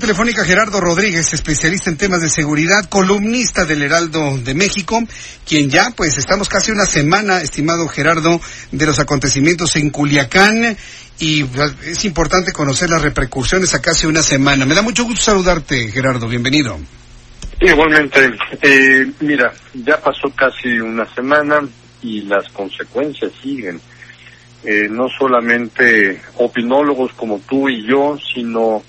Telefónica 0.00 0.44
Gerardo 0.44 0.80
Rodríguez, 0.80 1.34
especialista 1.34 1.90
en 1.90 1.98
temas 1.98 2.22
de 2.22 2.30
seguridad, 2.30 2.86
columnista 2.88 3.66
del 3.66 3.82
Heraldo 3.82 4.38
de 4.38 4.54
México, 4.54 4.98
quien 5.46 5.68
ya, 5.68 5.90
pues 5.94 6.16
estamos 6.16 6.48
casi 6.48 6.72
una 6.72 6.86
semana, 6.86 7.42
estimado 7.42 7.86
Gerardo, 7.86 8.40
de 8.72 8.86
los 8.86 8.98
acontecimientos 8.98 9.76
en 9.76 9.90
Culiacán 9.90 10.74
y 11.18 11.44
es 11.84 12.04
importante 12.06 12.50
conocer 12.50 12.88
las 12.88 13.02
repercusiones 13.02 13.74
a 13.74 13.82
casi 13.82 14.06
una 14.06 14.22
semana. 14.22 14.64
Me 14.64 14.74
da 14.74 14.80
mucho 14.80 15.04
gusto 15.04 15.20
saludarte, 15.20 15.92
Gerardo, 15.92 16.26
bienvenido. 16.26 16.78
Igualmente, 17.60 18.30
eh, 18.62 19.06
mira, 19.20 19.52
ya 19.74 20.00
pasó 20.00 20.30
casi 20.34 20.80
una 20.80 21.04
semana 21.14 21.60
y 22.02 22.22
las 22.22 22.48
consecuencias 22.52 23.32
siguen. 23.42 23.78
Eh, 24.64 24.88
no 24.90 25.08
solamente 25.08 26.20
opinólogos 26.36 27.12
como 27.12 27.38
tú 27.40 27.68
y 27.68 27.86
yo, 27.86 28.18
sino 28.34 28.82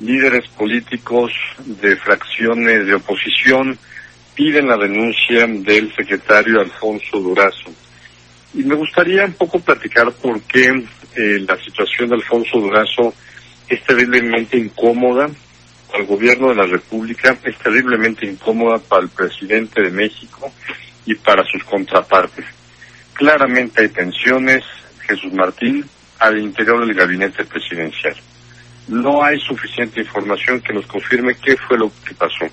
líderes 0.00 0.48
políticos 0.48 1.32
de 1.64 1.96
fracciones 1.96 2.86
de 2.86 2.94
oposición 2.94 3.78
piden 4.34 4.68
la 4.68 4.76
denuncia 4.76 5.46
del 5.46 5.94
secretario 5.94 6.60
Alfonso 6.60 7.18
Durazo. 7.18 7.72
Y 8.54 8.62
me 8.64 8.74
gustaría 8.74 9.24
un 9.24 9.32
poco 9.32 9.60
platicar 9.60 10.12
por 10.12 10.42
qué 10.42 10.66
eh, 10.66 11.38
la 11.46 11.56
situación 11.62 12.10
de 12.10 12.16
Alfonso 12.16 12.58
Durazo 12.58 13.14
es 13.68 13.82
terriblemente 13.84 14.58
incómoda 14.58 15.28
para 15.88 16.02
el 16.02 16.06
gobierno 16.06 16.48
de 16.48 16.56
la 16.56 16.66
República, 16.66 17.36
es 17.44 17.56
terriblemente 17.58 18.26
incómoda 18.26 18.78
para 18.78 19.02
el 19.02 19.08
presidente 19.08 19.82
de 19.82 19.90
México 19.90 20.52
y 21.06 21.14
para 21.14 21.42
sus 21.44 21.64
contrapartes. 21.64 22.44
Claramente 23.14 23.82
hay 23.82 23.88
tensiones, 23.88 24.62
Jesús 25.06 25.32
Martín, 25.32 25.84
al 26.18 26.38
interior 26.38 26.86
del 26.86 26.94
gabinete 26.94 27.44
presidencial 27.44 28.16
no 28.88 29.22
hay 29.22 29.38
suficiente 29.40 30.00
información 30.00 30.60
que 30.60 30.72
nos 30.72 30.86
confirme 30.86 31.36
qué 31.36 31.56
fue 31.56 31.78
lo 31.78 31.90
que 32.06 32.14
pasó, 32.14 32.46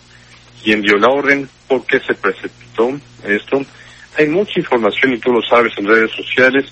quién 0.63 0.81
dio 0.81 0.97
la 0.97 1.09
orden, 1.09 1.47
por 1.67 1.85
qué 1.85 1.99
se 1.99 2.13
precipitó 2.15 2.91
esto. 3.23 3.61
Hay 4.17 4.27
mucha 4.27 4.59
información, 4.59 5.13
y 5.13 5.19
tú 5.19 5.31
lo 5.31 5.41
sabes 5.41 5.73
en 5.77 5.87
redes 5.87 6.11
sociales, 6.11 6.65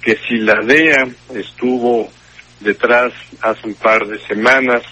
que 0.00 0.16
si 0.28 0.36
la 0.36 0.60
DEA 0.64 1.06
estuvo 1.34 2.10
detrás 2.60 3.12
hace 3.40 3.66
un 3.66 3.74
par 3.74 4.06
de 4.06 4.18
semanas, 4.26 4.82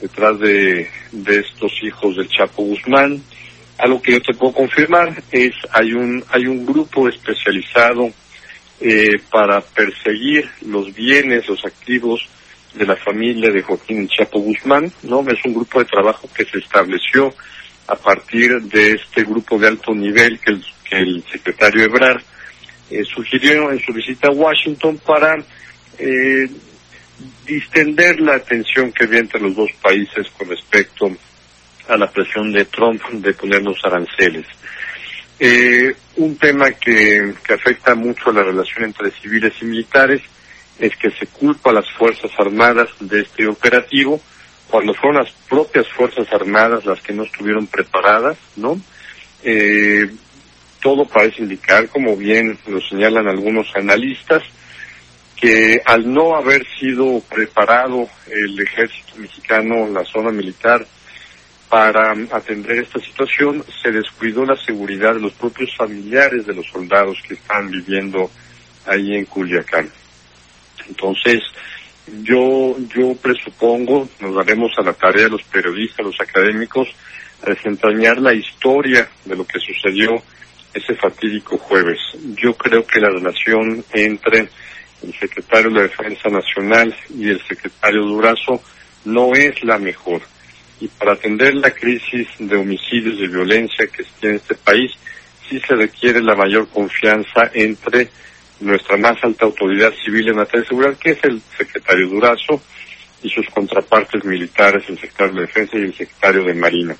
detrás 0.00 0.38
de, 0.38 0.88
de 1.12 1.38
estos 1.38 1.72
hijos 1.82 2.16
del 2.16 2.28
Chapo 2.28 2.62
Guzmán, 2.62 3.22
algo 3.78 4.00
que 4.00 4.12
yo 4.12 4.20
te 4.20 4.34
puedo 4.34 4.52
confirmar 4.52 5.22
es 5.32 5.52
hay 5.72 5.92
un 5.92 6.24
hay 6.28 6.46
un 6.46 6.64
grupo 6.64 7.08
especializado 7.08 8.10
eh, 8.80 9.18
para 9.30 9.60
perseguir 9.60 10.48
los 10.66 10.94
bienes, 10.94 11.48
los 11.48 11.64
activos 11.64 12.28
de 12.74 12.86
la 12.86 12.96
familia 12.96 13.50
de 13.50 13.62
Joaquín 13.62 14.08
Chapo 14.08 14.40
Guzmán, 14.40 14.92
¿no? 15.04 15.20
Es 15.28 15.44
un 15.44 15.54
grupo 15.54 15.78
de 15.78 15.84
trabajo 15.84 16.28
que 16.34 16.44
se 16.44 16.58
estableció 16.58 17.32
a 17.86 17.94
partir 17.94 18.60
de 18.62 18.92
este 18.92 19.22
grupo 19.22 19.58
de 19.58 19.68
alto 19.68 19.94
nivel 19.94 20.38
que 20.40 20.52
el, 20.52 20.64
que 20.88 20.96
el 20.96 21.24
secretario 21.30 21.84
Ebrard 21.84 22.22
eh, 22.90 23.02
sugirió 23.04 23.70
en 23.70 23.80
su 23.80 23.92
visita 23.92 24.28
a 24.28 24.32
Washington 24.32 24.98
para 25.06 25.36
eh, 25.98 26.48
distender 27.46 28.20
la 28.20 28.40
tensión 28.40 28.92
que 28.92 29.04
había 29.04 29.20
entre 29.20 29.40
los 29.40 29.54
dos 29.54 29.70
países 29.80 30.26
con 30.36 30.48
respecto 30.48 31.10
a 31.88 31.96
la 31.96 32.10
presión 32.10 32.52
de 32.52 32.64
Trump 32.64 33.02
de 33.10 33.34
ponernos 33.34 33.78
aranceles. 33.84 34.46
Eh, 35.38 35.94
un 36.16 36.36
tema 36.36 36.70
que, 36.72 37.34
que 37.44 37.54
afecta 37.54 37.94
mucho 37.94 38.30
a 38.30 38.32
la 38.32 38.42
relación 38.42 38.84
entre 38.84 39.10
civiles 39.10 39.52
y 39.60 39.64
militares 39.66 40.22
es 40.78 40.96
que 40.96 41.10
se 41.10 41.26
culpa 41.26 41.70
a 41.70 41.74
las 41.74 41.90
Fuerzas 41.92 42.30
Armadas 42.38 42.88
de 43.00 43.20
este 43.22 43.46
operativo 43.46 44.20
cuando 44.70 44.94
fueron 44.94 45.22
las 45.22 45.32
propias 45.48 45.86
Fuerzas 45.88 46.32
Armadas 46.32 46.84
las 46.84 47.00
que 47.00 47.12
no 47.12 47.24
estuvieron 47.24 47.66
preparadas, 47.66 48.36
¿no? 48.56 48.80
Eh, 49.42 50.10
todo 50.82 51.06
parece 51.06 51.42
indicar, 51.42 51.88
como 51.88 52.16
bien 52.16 52.58
lo 52.66 52.80
señalan 52.80 53.28
algunos 53.28 53.74
analistas, 53.74 54.42
que 55.36 55.80
al 55.84 56.12
no 56.12 56.36
haber 56.36 56.66
sido 56.78 57.20
preparado 57.20 58.08
el 58.26 58.60
ejército 58.60 59.16
mexicano, 59.16 59.86
la 59.88 60.04
zona 60.04 60.30
militar, 60.30 60.86
para 61.68 62.12
atender 62.32 62.78
esta 62.78 63.00
situación, 63.00 63.64
se 63.82 63.90
descuidó 63.90 64.44
la 64.44 64.56
seguridad 64.56 65.14
de 65.14 65.20
los 65.20 65.32
propios 65.32 65.74
familiares 65.76 66.46
de 66.46 66.54
los 66.54 66.66
soldados 66.66 67.18
que 67.26 67.34
están 67.34 67.70
viviendo 67.70 68.30
ahí 68.86 69.14
en 69.14 69.24
Culiacán. 69.24 69.90
Entonces, 70.88 71.42
yo, 72.22 72.76
yo 72.94 73.14
presupongo, 73.16 74.08
nos 74.20 74.34
daremos 74.34 74.72
a 74.78 74.82
la 74.82 74.92
tarea 74.92 75.28
los 75.28 75.42
periodistas, 75.44 76.04
los 76.04 76.20
académicos, 76.20 76.88
a 77.42 77.50
desentrañar 77.50 78.18
la 78.18 78.34
historia 78.34 79.08
de 79.24 79.36
lo 79.36 79.46
que 79.46 79.58
sucedió 79.58 80.22
ese 80.72 80.94
fatídico 80.96 81.56
jueves. 81.56 81.98
Yo 82.36 82.54
creo 82.54 82.86
que 82.86 83.00
la 83.00 83.10
relación 83.10 83.84
entre 83.92 84.48
el 85.02 85.14
secretario 85.18 85.70
de 85.70 85.82
Defensa 85.82 86.28
Nacional 86.28 86.94
y 87.10 87.28
el 87.28 87.40
secretario 87.46 88.02
Durazo 88.02 88.62
no 89.04 89.32
es 89.32 89.62
la 89.64 89.78
mejor. 89.78 90.22
Y 90.80 90.88
para 90.88 91.12
atender 91.12 91.54
la 91.54 91.70
crisis 91.70 92.26
de 92.38 92.56
homicidios 92.56 93.18
y 93.20 93.28
violencia 93.28 93.86
que 93.86 94.04
tiene 94.20 94.36
este 94.36 94.54
país, 94.54 94.92
sí 95.48 95.60
se 95.60 95.74
requiere 95.74 96.20
la 96.20 96.34
mayor 96.34 96.68
confianza 96.68 97.50
entre 97.52 98.08
nuestra 98.60 98.96
más 98.96 99.22
alta 99.22 99.44
autoridad 99.44 99.92
civil 100.04 100.28
en 100.28 100.36
materia 100.36 100.62
de 100.62 100.68
seguridad, 100.68 100.98
que 100.98 101.10
es 101.10 101.24
el 101.24 101.40
secretario 101.56 102.08
Durazo 102.08 102.62
y 103.22 103.30
sus 103.30 103.48
contrapartes 103.48 104.24
militares, 104.24 104.84
el 104.88 104.98
secretario 104.98 105.34
de 105.34 105.40
Defensa 105.42 105.78
y 105.78 105.82
el 105.82 105.94
secretario 105.94 106.44
de 106.44 106.54
Marina. 106.54 106.96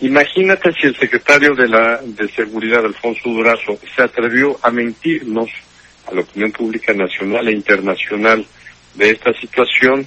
Imagínate 0.00 0.72
si 0.72 0.88
el 0.88 0.96
secretario 0.96 1.54
de 1.54 1.68
la 1.68 2.00
de 2.02 2.26
Seguridad, 2.28 2.84
Alfonso 2.84 3.28
Durazo, 3.28 3.78
se 3.94 4.02
atrevió 4.02 4.58
a 4.62 4.70
mentirnos 4.70 5.48
a 6.08 6.14
la 6.14 6.22
opinión 6.22 6.50
pública 6.50 6.92
nacional 6.92 7.46
e 7.46 7.52
internacional 7.52 8.44
de 8.94 9.10
esta 9.10 9.32
situación. 9.34 10.04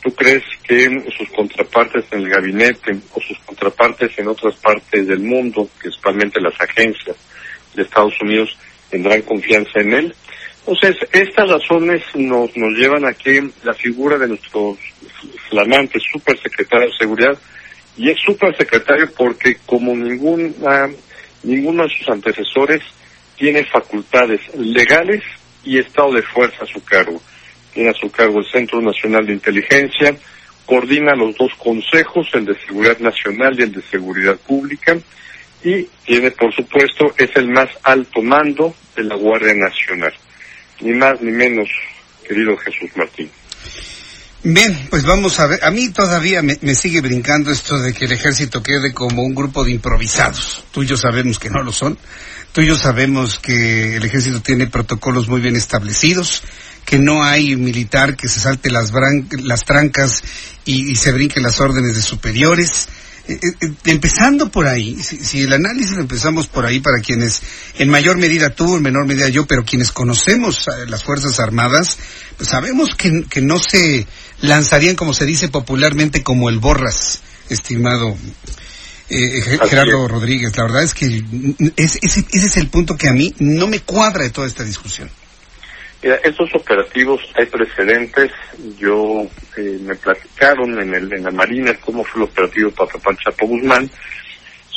¿Tú 0.00 0.14
crees 0.14 0.44
que 0.62 0.88
sus 1.16 1.28
contrapartes 1.30 2.04
en 2.12 2.20
el 2.20 2.28
gabinete 2.28 2.92
o 3.14 3.20
sus 3.20 3.38
contrapartes 3.40 4.16
en 4.18 4.28
otras 4.28 4.54
partes 4.56 5.06
del 5.08 5.20
mundo, 5.20 5.68
principalmente 5.80 6.40
las 6.40 6.60
agencias 6.60 7.16
de 7.74 7.82
Estados 7.82 8.14
Unidos, 8.20 8.56
tendrán 8.92 9.22
confianza 9.22 9.80
en 9.80 9.92
él. 9.94 10.14
Entonces, 10.60 10.96
estas 11.10 11.48
razones 11.48 12.02
nos, 12.14 12.54
nos 12.56 12.72
llevan 12.78 13.06
a 13.06 13.14
que 13.14 13.42
la 13.64 13.72
figura 13.72 14.18
de 14.18 14.28
nuestro 14.28 14.76
flamante 15.48 15.98
supersecretario 15.98 16.88
de 16.88 16.96
Seguridad, 16.96 17.38
y 17.96 18.10
es 18.10 18.18
supersecretario 18.24 19.10
porque 19.16 19.56
como 19.66 19.94
ningún, 19.94 20.54
ninguno 21.42 21.82
de 21.84 21.88
sus 21.88 22.08
antecesores 22.08 22.80
tiene 23.36 23.64
facultades 23.64 24.40
legales 24.54 25.22
y 25.64 25.78
estado 25.78 26.12
de 26.12 26.22
fuerza 26.22 26.64
a 26.64 26.66
su 26.66 26.84
cargo. 26.84 27.20
Tiene 27.74 27.90
a 27.90 27.94
su 27.94 28.10
cargo 28.10 28.38
el 28.38 28.46
Centro 28.46 28.80
Nacional 28.80 29.26
de 29.26 29.32
Inteligencia, 29.32 30.14
coordina 30.66 31.14
los 31.14 31.34
dos 31.36 31.52
consejos, 31.56 32.28
el 32.34 32.44
de 32.44 32.54
Seguridad 32.66 32.98
Nacional 32.98 33.58
y 33.58 33.62
el 33.62 33.72
de 33.72 33.82
Seguridad 33.82 34.36
Pública, 34.36 34.96
y 35.64 35.84
tiene, 36.04 36.30
por 36.30 36.54
supuesto, 36.54 37.14
es 37.16 37.34
el 37.36 37.48
más 37.48 37.68
alto 37.82 38.20
mando 38.22 38.74
de 38.96 39.04
la 39.04 39.16
Guardia 39.16 39.54
Nacional. 39.54 40.12
Ni 40.80 40.92
más 40.92 41.20
ni 41.20 41.30
menos, 41.30 41.68
querido 42.26 42.56
Jesús 42.56 42.90
Martín. 42.96 43.30
Bien, 44.44 44.88
pues 44.90 45.04
vamos 45.04 45.38
a 45.38 45.46
ver. 45.46 45.64
A 45.64 45.70
mí 45.70 45.90
todavía 45.90 46.42
me, 46.42 46.74
sigue 46.74 47.00
brincando 47.00 47.52
esto 47.52 47.78
de 47.78 47.92
que 47.92 48.06
el 48.06 48.12
ejército 48.12 48.60
quede 48.60 48.92
como 48.92 49.22
un 49.22 49.34
grupo 49.34 49.64
de 49.64 49.70
improvisados. 49.70 50.64
Tú 50.72 50.82
y 50.82 50.86
yo 50.86 50.96
sabemos 50.96 51.38
que 51.38 51.48
no 51.48 51.62
lo 51.62 51.72
son. 51.72 51.96
Tú 52.50 52.60
y 52.60 52.66
yo 52.66 52.76
sabemos 52.76 53.38
que 53.38 53.96
el 53.96 54.04
ejército 54.04 54.42
tiene 54.42 54.66
protocolos 54.66 55.28
muy 55.28 55.40
bien 55.40 55.54
establecidos, 55.54 56.42
que 56.84 56.98
no 56.98 57.22
hay 57.22 57.54
militar 57.54 58.16
que 58.16 58.26
se 58.28 58.40
salte 58.40 58.70
las, 58.70 58.92
las 59.42 59.64
trancas 59.64 60.22
y, 60.64 60.90
y 60.90 60.96
se 60.96 61.12
brinque 61.12 61.40
las 61.40 61.60
órdenes 61.60 61.94
de 61.94 62.02
superiores 62.02 62.88
eh, 63.28 63.38
eh, 63.60 63.72
empezando 63.86 64.50
por 64.50 64.66
ahí, 64.66 64.96
si, 65.02 65.42
el 65.42 65.52
análisis 65.52 65.92
lo 65.92 66.00
empezamos 66.00 66.48
por 66.48 66.66
ahí 66.66 66.80
para 66.80 67.00
quienes, 67.00 67.40
en 67.78 67.88
mayor 67.88 68.16
medida 68.18 68.50
tú, 68.50 68.76
en 68.76 68.82
menor 68.82 69.06
medida 69.06 69.28
yo, 69.28 69.46
pero 69.46 69.64
quienes 69.64 69.92
conocemos 69.92 70.66
las 70.88 71.04
Fuerzas 71.04 71.38
Armadas, 71.38 71.98
pues 72.36 72.48
sabemos 72.48 72.94
que, 72.96 73.24
que 73.30 73.40
no 73.40 73.58
se 73.58 74.06
lanzarían, 74.40 74.96
como 74.96 75.14
se 75.14 75.24
dice 75.24 75.48
popularmente, 75.48 76.22
como 76.22 76.48
el 76.48 76.58
borras, 76.58 77.22
estimado 77.48 78.16
eh, 79.08 79.58
Gerardo 79.68 80.08
Rodríguez. 80.08 80.56
La 80.56 80.64
verdad 80.64 80.82
es 80.82 80.94
que 80.94 81.22
ese, 81.76 82.00
ese 82.02 82.26
es 82.32 82.56
el 82.56 82.68
punto 82.68 82.96
que 82.96 83.08
a 83.08 83.12
mí 83.12 83.34
no 83.38 83.66
me 83.66 83.80
cuadra 83.80 84.24
de 84.24 84.30
toda 84.30 84.46
esta 84.46 84.64
discusión. 84.64 85.10
Mira, 86.02 86.16
estos 86.24 86.52
operativos 86.54 87.20
hay 87.36 87.46
precedentes. 87.46 88.32
Yo 88.76 89.22
eh, 89.56 89.78
me 89.80 89.94
platicaron 89.94 90.80
en, 90.80 90.92
el, 90.94 91.12
en 91.12 91.22
la 91.22 91.30
Marina 91.30 91.74
cómo 91.74 92.02
fue 92.02 92.22
el 92.22 92.28
operativo 92.28 92.72
para 92.72 93.16
Chapo 93.16 93.46
Guzmán. 93.46 93.88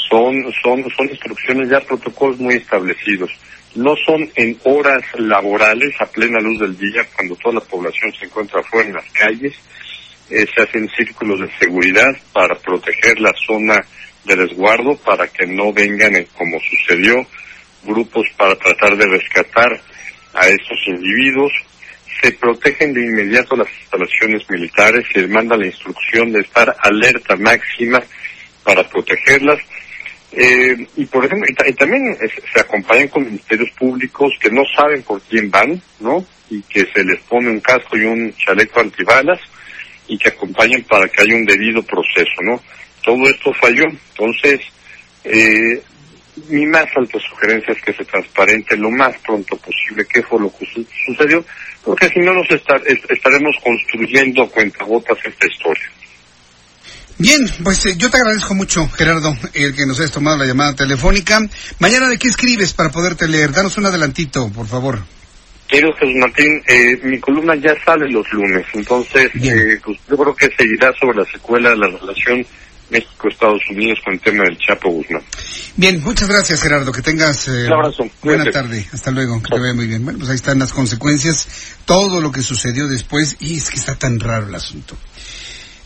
Son, 0.07 0.35
son, 0.61 0.85
son 0.95 1.09
instrucciones 1.09 1.69
ya 1.69 1.79
protocolos 1.79 2.37
muy 2.37 2.55
establecidos. 2.55 3.31
No 3.73 3.95
son 4.05 4.29
en 4.35 4.57
horas 4.65 5.03
laborales 5.17 5.95
a 5.99 6.05
plena 6.05 6.39
luz 6.39 6.59
del 6.59 6.77
día 6.77 7.03
cuando 7.15 7.35
toda 7.37 7.55
la 7.55 7.61
población 7.61 8.13
se 8.13 8.25
encuentra 8.25 8.59
afuera 8.59 8.87
en 8.87 8.95
las 8.95 9.11
calles. 9.11 9.55
Eh, 10.29 10.45
se 10.53 10.61
hacen 10.61 10.87
círculos 10.95 11.39
de 11.39 11.49
seguridad 11.57 12.15
para 12.33 12.55
proteger 12.55 13.19
la 13.19 13.33
zona 13.47 13.83
de 14.25 14.35
resguardo 14.35 14.95
para 14.97 15.27
que 15.27 15.47
no 15.47 15.73
vengan, 15.73 16.15
eh, 16.15 16.27
como 16.37 16.57
sucedió, 16.59 17.15
grupos 17.83 18.27
para 18.37 18.55
tratar 18.55 18.95
de 18.95 19.07
rescatar 19.07 19.81
a 20.35 20.47
estos 20.47 20.77
individuos, 20.87 21.51
se 22.21 22.31
protegen 22.31 22.93
de 22.93 23.05
inmediato 23.05 23.55
las 23.55 23.67
instalaciones 23.81 24.49
militares, 24.49 25.05
se 25.13 25.27
manda 25.27 25.57
la 25.57 25.67
instrucción 25.67 26.31
de 26.31 26.41
estar 26.41 26.75
alerta 26.79 27.35
máxima 27.35 28.01
para 28.63 28.87
protegerlas. 28.87 29.59
Eh, 30.31 30.87
y 30.97 31.05
por 31.05 31.25
ejemplo, 31.25 31.47
y, 31.49 31.73
también 31.73 32.17
se 32.53 32.59
acompañan 32.59 33.07
con 33.07 33.25
ministerios 33.25 33.69
públicos 33.77 34.33
que 34.41 34.49
no 34.49 34.63
saben 34.75 35.03
por 35.03 35.21
quién 35.21 35.49
van, 35.49 35.81
¿no? 35.99 36.25
Y 36.49 36.61
que 36.63 36.85
se 36.93 37.03
les 37.03 37.19
pone 37.21 37.49
un 37.49 37.59
casco 37.59 37.97
y 37.97 38.03
un 38.03 38.33
chaleco 38.35 38.79
antibalas 38.79 39.39
y 40.07 40.17
que 40.17 40.29
acompañan 40.29 40.83
para 40.83 41.07
que 41.07 41.21
haya 41.21 41.35
un 41.35 41.45
debido 41.45 41.81
proceso, 41.83 42.41
¿no? 42.41 42.61
Todo 43.03 43.29
esto 43.29 43.53
falló. 43.53 43.85
Entonces, 43.85 44.61
eh, 45.23 45.81
mi 46.49 46.65
más 46.65 46.85
alta 46.95 47.17
sugerencia 47.19 47.73
es 47.73 47.81
que 47.81 47.93
se 47.93 48.05
transparente 48.05 48.75
lo 48.77 48.91
más 48.91 49.15
pronto 49.25 49.55
posible 49.57 50.05
qué 50.11 50.21
fue 50.23 50.39
lo 50.39 50.51
que 50.57 50.65
sucedió, 51.05 51.43
porque 51.83 52.09
si 52.09 52.19
no 52.19 52.33
nos 52.33 52.47
estaremos 52.49 53.55
construyendo 53.63 54.49
cuentagotas 54.49 55.17
esta 55.23 55.47
historia. 55.47 55.91
Bien, 57.17 57.39
pues 57.63 57.85
eh, 57.85 57.95
yo 57.95 58.09
te 58.09 58.17
agradezco 58.17 58.53
mucho, 58.53 58.89
Gerardo, 58.89 59.33
el 59.53 59.73
que 59.73 59.85
nos 59.85 59.99
hayas 59.99 60.11
tomado 60.11 60.37
la 60.37 60.45
llamada 60.45 60.75
telefónica. 60.75 61.39
Mañana, 61.79 62.09
¿de 62.09 62.17
qué 62.17 62.27
escribes 62.27 62.73
para 62.73 62.89
poderte 62.89 63.27
leer? 63.27 63.53
Danos 63.53 63.77
un 63.77 63.85
adelantito, 63.85 64.51
por 64.51 64.67
favor. 64.67 64.99
Quiero, 65.67 65.93
Jesús 65.93 66.13
Martín, 66.19 66.61
eh, 66.67 66.99
mi 67.03 67.19
columna 67.19 67.55
ya 67.55 67.73
sale 67.83 68.09
los 68.09 68.31
lunes, 68.33 68.65
entonces 68.73 69.31
eh, 69.41 69.79
pues, 69.83 69.97
yo 70.07 70.17
creo 70.17 70.35
que 70.35 70.49
seguirá 70.55 70.93
sobre 70.99 71.17
la 71.19 71.25
secuela 71.25 71.69
de 71.71 71.77
la 71.77 71.87
relación 71.87 72.45
México-Estados 72.89 73.61
Unidos 73.69 73.99
con 74.03 74.13
el 74.13 74.21
tema 74.21 74.43
del 74.43 74.57
Chapo 74.57 74.89
Guzmán. 74.89 75.23
Bien, 75.75 76.01
muchas 76.01 76.29
gracias 76.29 76.61
Gerardo, 76.61 76.91
que 76.91 77.01
tengas 77.01 77.47
eh, 77.47 77.67
abrazo. 77.67 78.03
buena 78.21 78.49
tarde, 78.51 78.87
hasta 78.93 79.11
luego, 79.11 79.41
que 79.41 79.49
te 79.49 79.59
vaya 79.59 79.73
muy 79.73 79.87
bien. 79.87 80.03
Bueno, 80.03 80.19
pues 80.19 80.29
ahí 80.29 80.35
están 80.35 80.59
las 80.59 80.71
consecuencias, 80.71 81.75
todo 81.85 82.21
lo 82.21 82.31
que 82.31 82.41
sucedió 82.41 82.87
después 82.87 83.37
y 83.39 83.57
es 83.57 83.69
que 83.69 83.77
está 83.77 83.95
tan 83.95 84.19
raro 84.19 84.47
el 84.47 84.55
asunto. 84.55 84.97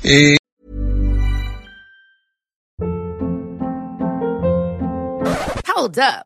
Eh... 0.04 0.38
Hold 5.76 5.98
up, 5.98 6.26